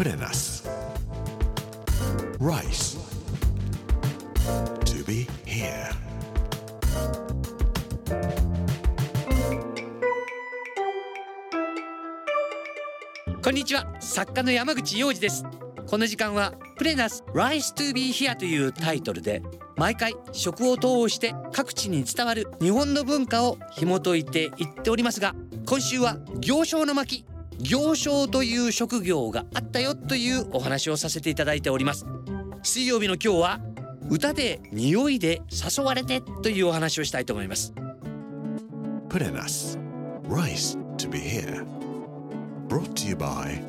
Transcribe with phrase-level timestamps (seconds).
[0.00, 0.66] Put in us.
[2.38, 2.96] Rice.
[4.86, 5.90] To be here.
[13.42, 15.44] こんにちは作家の山口洋二です
[15.86, 19.42] この時間はプレナス Rise to be here というタイトルで
[19.76, 25.34] 毎回食を通して各地に伝わる日本の文化を紐解いていっておりますが
[25.66, 27.26] 今週は行商の巻
[27.62, 32.06] 行商という職業があったよというお話をさせていただいております
[32.62, 33.60] 水曜日の今日は
[34.08, 37.72] 歌で匂いで誘われてというお話をしたいと思います
[39.10, 39.78] us.
[40.28, 41.64] Rice to be here.
[42.68, 43.60] Brought to you by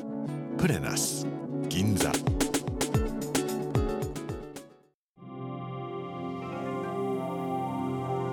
[0.70, 1.26] in us.
[1.68, 2.12] Ginza.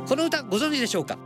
[0.07, 1.17] この歌ご存知でしょうか？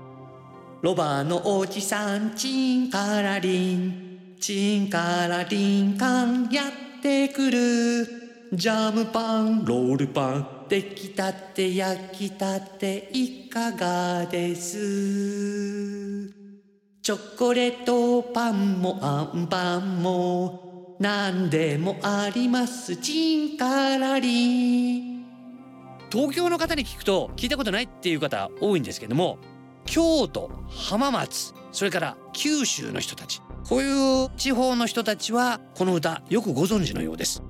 [0.81, 4.02] ロバのおじさんチンカラリン
[4.45, 8.05] チンカラリンカンやってくる。
[8.51, 16.27] ジャムパンロールパン出来たて焼きたていかがです。
[17.01, 22.97] チョコレートパンもあんパンも何でもあります。
[22.97, 25.25] チンカラリン。
[26.11, 29.37] 東京の方に聞くと聞いたことないっていう方多いんですけども
[29.85, 33.41] 京都浜松それから九州の人たち。
[33.67, 37.43] こういう地方の人たちはこの歌よくご存知のようです。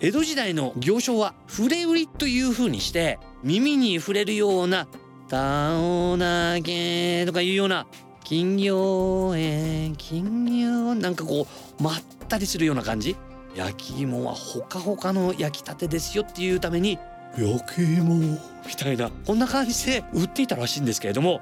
[0.00, 4.88] 江戸時代の行商は触れ売りという風にして耳に触れるような
[5.28, 7.86] 「たおなげ」とかいうような
[8.24, 11.46] 「金魚園金魚」なんかこ
[11.78, 11.94] うまっ
[12.28, 13.16] たりするような感じ。
[13.54, 16.98] 焼き芋はほかほかの焼きたてですよっていうために
[17.36, 18.38] 焼き芋み
[18.76, 21.40] たいなこんな感じで売っていたらしいんですけれども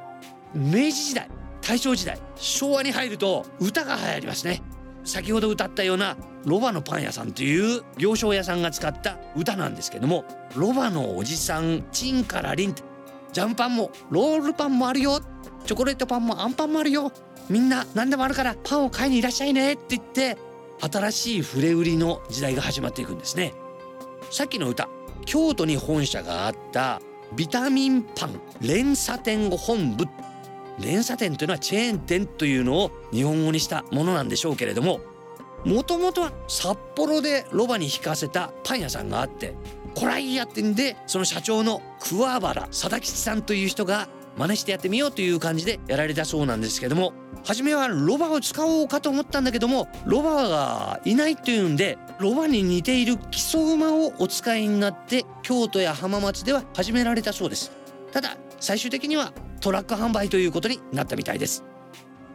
[0.55, 1.29] 明治時代
[1.71, 4.61] 大正時代昭和に入ると歌が流行りますね。
[5.05, 10.25] 先ほど歌ったようなロバのパン屋さんという行商屋さんが使った歌なんですけども
[10.57, 12.83] ロバのおじさんチンからリンって
[13.33, 15.21] ジャムパンもロールパンもあるよ。
[15.65, 17.13] チョコレートパンもアンパンもあるよ。
[17.49, 19.75] みんな何でもあるからパンを買いにいらっしゃいね。
[19.75, 20.37] って言って
[20.81, 23.55] 新しい触れ売りの時代が始まっていくんですね。
[24.33, 24.89] さっきの歌
[25.25, 27.01] 京都に本社があった
[27.37, 30.07] ビタミンパン連鎖店本部
[30.81, 35.01] 連鎖店というのはチェーン店というのを日本語にしたものなんでしょうけれども
[35.65, 39.55] もともとは札幌でロバに引かせたパン屋さんがあって
[39.95, 47.13] こらいやってんでその社長の桑原貞吉さんという人が真似してやってみようという感じでやられたそうなんですけども
[47.45, 57.73] 初めはロバを使おうかと思ったんだけどもロバがいないというんでロバに似ている基礎馬をお使いになって京都や浜松では始められたそうです。
[58.13, 61.65] ただ最終的にはトラック販売ということになったみたいです。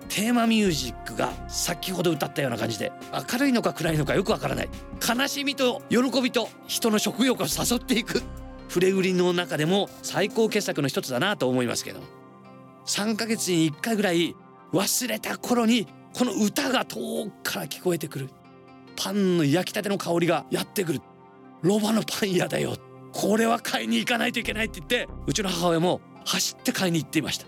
[0.10, 2.92] テーマミュージックが先ほど歌ったような感じで
[3.32, 4.70] 明るいのか暗いのかよくわからない。
[5.08, 8.22] 悲しみと喜びと人の食欲を誘っていく。
[8.68, 12.00] 触れ売りの中でも最高傑作の一つだなと思いますけど。
[12.86, 14.36] 3ヶ月に1回ぐらい
[14.72, 18.30] 忘れた頃にこの歌が遠くから聞こえてくる。
[18.96, 21.02] パンの焼きたての香りがやってくる。
[21.62, 22.76] ロバのパン屋だよ。
[23.12, 27.46] これは買いに行かないといけないって言ってうちの母親も走って買いに行っていました.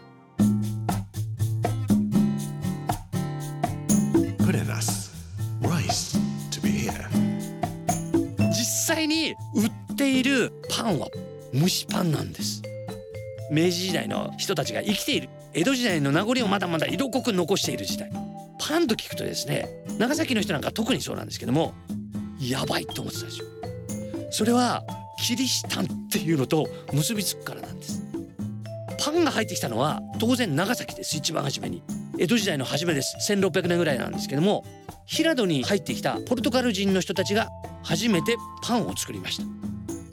[8.50, 11.08] 実際に売っているパンは
[11.54, 12.62] 蒸しパンなんです。
[13.52, 15.30] 明治時代の人たちが生きている。
[15.54, 18.12] 江戸時代の名残をまだまだ色濃く残している時代。
[18.60, 21.74] パンと聞くとですね長崎の人なんか特にそうなんですけども
[22.40, 23.46] やばいと思ってたんですよ
[24.32, 24.84] それは
[25.24, 28.04] キリシタンっていうのと結びつくからなんです
[29.08, 31.82] パンが入ってきたのは当然長崎です一番初めに。
[32.20, 33.16] 江戸時代の初めです。
[33.32, 34.66] 1600年ぐらいなんですけども
[35.06, 37.48] 平戸に入ってきたポルトガル人の人たちが
[37.84, 39.44] 初めてパンを作りました。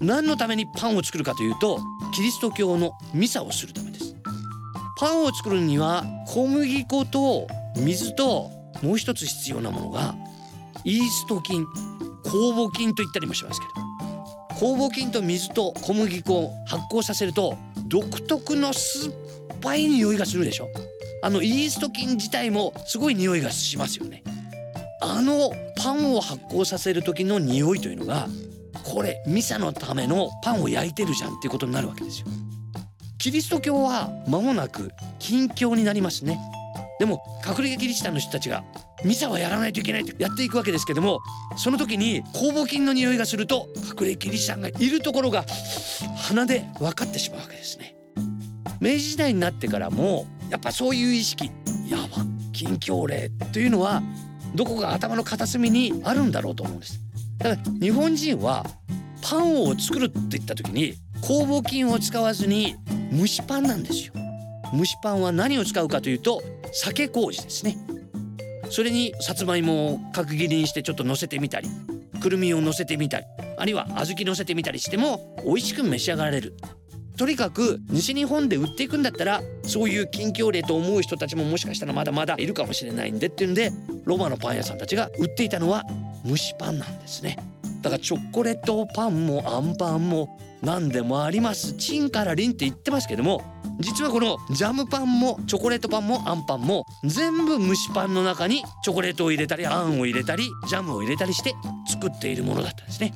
[0.01, 1.81] 何のためにパンを作るかというと
[2.15, 4.15] キリスト教のミサをするためです。
[4.97, 8.49] パンを作るには小麦粉と水と
[8.81, 10.15] もう一つ必要なものが
[10.85, 11.67] イースト菌
[12.23, 13.84] 酵母菌と言ったりもしますけど。
[14.57, 17.57] 酵母菌と水と小麦粉を発酵させると
[17.89, 19.15] 独特の酸っ
[19.61, 20.69] ぱい匂いがするでしょ。
[21.23, 24.23] あのイースト菌自体もすごい匂いがしますよね。
[25.01, 28.29] あのパンを発酵させる時の匂いというのが
[28.85, 32.27] これミサのためのパンを焼いてるじゃんっていうことになるわけですよ。
[33.19, 36.39] キリスト教は間もなく禁教になりますね。
[36.99, 38.65] でも隠れ家キリシタンの人たちが
[39.05, 41.21] ミサはやらないといけないってやっていくわけですけども
[41.57, 43.69] その時に酵母菌の匂いがすると
[44.01, 45.45] 隠れキリシタンがいるところが
[46.17, 47.97] 鼻で分かってしまうわけですね。
[48.81, 51.51] 明治時代になってからもやっぱそういう意識
[51.89, 54.03] やば禁教令というのは
[54.55, 57.01] どこか頭の片隅にあるんだろうと思うんです。
[57.39, 58.65] だから日本人は
[59.23, 62.77] パンを作るって言った時に酵母菌を使わずに
[63.13, 64.13] 蒸しパンなんですよ。
[64.77, 66.43] 蒸しパンは何を使うかというと
[66.75, 67.79] 酒麹ですね。
[68.71, 71.69] それにさつまいもを角切りにしてちょっと乗せてみたり
[72.21, 73.27] くるみを乗せてみたり
[73.57, 76.55] あるいは小豆乗せてみたりしても美味しく召し上がられる。
[77.17, 83.71] とにかく西日本で売っていくんだったらそういう近況例と思う人たちももしかしたらまだまだいるかもしれないんでっていうんで
[84.05, 85.85] ロマのパン屋さんたちが売っていたのは
[86.27, 87.39] 蒸しパンなんですね。
[87.83, 91.75] だからチョコレートパンもあんパンも何でもあります。
[91.75, 93.43] チンからリンって言ってますけども
[93.81, 101.55] 実はこのジャムパンもチョコレートパンもあんパンも全部蒸しパンの中にチョコレートを入れたりあんを入れたりジャムを入れたりして
[101.87, 103.13] 作っているものだったんですね。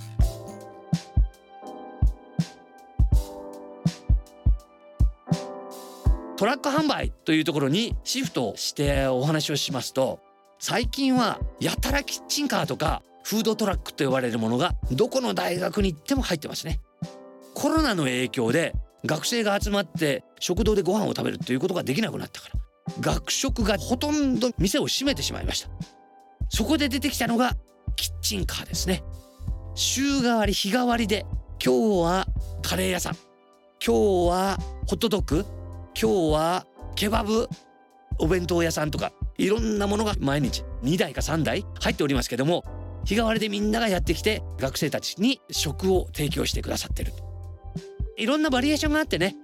[6.36, 10.20] トラック販売というところにシフトしてお話をしますと
[10.60, 16.80] 最近はやたらキッチンカーとかフードトラックと呼ばれるものがどこの大学に行っても入ってますね。
[17.58, 18.72] コロナの影響で
[19.04, 22.54] 学生が集まって食堂でご飯を食べるということができなくなったから
[23.00, 25.68] 学食がほとんど店を閉めてしまいました。
[26.48, 27.56] そこで出てきたのが
[27.96, 29.02] キッチンカーですね。
[29.74, 31.26] 週替わり日替わりで
[31.62, 32.26] 今日は
[32.62, 33.16] カレー屋さん。
[33.84, 35.44] 今日はホットドッグ。
[36.00, 37.48] 今日はケバブ
[38.20, 42.62] お弁当屋さんとかいろんなものが毎日2台か3台入っておりますけども
[43.04, 47.12] 日替わりでみんながやってきて学生たちに食を提供してくださってる。
[48.18, 49.36] いろんなバリエーションがあってね。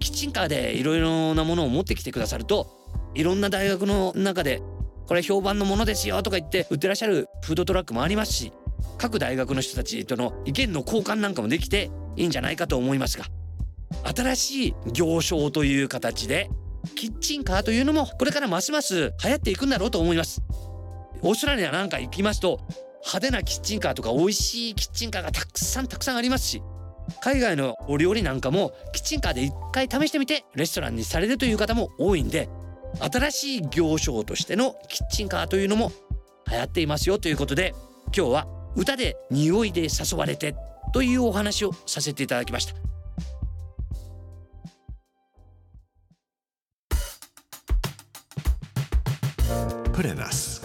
[0.00, 2.66] キッチンカーでいろいろなものを持ってきてくださると
[3.14, 4.60] いろんな大学の中で
[5.06, 8.52] これ評判のものですよとか言って売ってらっしゃるフードトラックもありますし
[8.98, 13.26] 各大学の人たちとの意見の交換なんかもできていいんじゃないかと思いますが
[14.14, 16.48] 新しい行商という形で
[16.96, 20.42] キッチンカーというのもこれからますます流行っていくんだろうと思います。
[21.22, 22.60] オーストラリアなんか行きますと
[22.98, 26.62] 派手なキッチンカーとか美味しいキッチンカーがたくさんたくさんありますし
[27.20, 32.48] 海外のお料理なんかもキッチンカーで一回試してみてレストランにされるという方も多いんで
[33.00, 35.92] 新しい行商としてのキッチンカーというのも
[36.50, 37.74] 流行っていますよということで
[38.16, 38.46] 今日は
[38.76, 40.54] 歌で匂いで誘われて
[40.92, 42.74] というお話をさせていただきました
[49.94, 50.60] Put in us.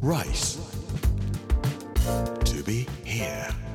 [0.00, 0.56] Rice.
[2.46, 3.69] To be here.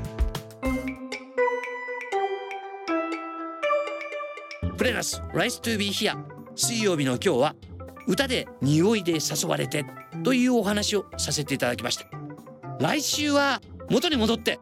[4.85, 6.15] レナス Rice to be here.
[6.55, 7.55] 水曜日の今日は
[8.05, 9.83] 歌で匂いで誘われて
[10.23, 12.05] というお話をさせていただきました。
[12.79, 14.59] 来週は元に戻って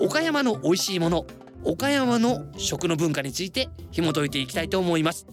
[0.00, 1.26] 岡山の美味しいもの
[1.62, 5.26] 岡山の食の文化について紐解いていきたいと思います。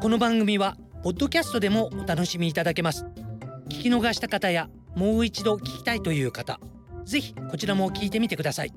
[0.00, 3.06] この番組はポッドキャストでもお楽しみいただけます。
[3.68, 6.58] 聞き逃した方やもう一度聞きたいという方
[7.04, 8.72] ぜひこちらも聞いてみてください。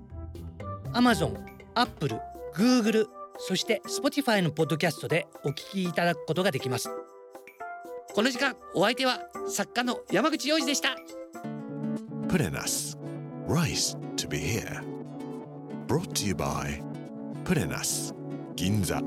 [0.94, 1.36] Amazon、
[1.74, 2.20] Apple、
[2.54, 6.90] Google そして Spotify のポッドキャストでお聞きいただくことができます。
[8.14, 10.96] この時間お相手は作家の山口洋二でした。
[12.28, 12.98] プレナス、
[13.48, 14.84] Rice to be here。
[15.88, 16.84] Brought to you by
[17.46, 18.14] プレナス、
[18.56, 19.02] 銀座。